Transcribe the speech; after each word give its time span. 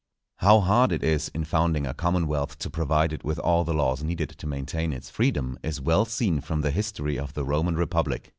_How 0.43 0.61
hard 0.61 0.91
it 0.91 1.03
is 1.03 1.29
in 1.31 1.43
founding 1.43 1.85
a 1.85 1.93
commonwealth 1.93 2.57
to 2.57 2.71
provide 2.71 3.13
it 3.13 3.23
with 3.23 3.37
all 3.37 3.63
the 3.63 3.75
laws 3.75 4.03
needed 4.03 4.29
to 4.29 4.47
maintain 4.47 4.93
its 4.93 5.11
freedom, 5.11 5.59
is 5.61 5.79
well 5.79 6.05
seen 6.05 6.41
from 6.41 6.61
the 6.61 6.71
history 6.71 7.19
of 7.19 7.35
the 7.35 7.45
Roman 7.45 7.75
Republic. 7.75 8.27